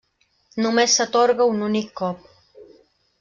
[0.65, 2.25] Només s'atorga un únic cop.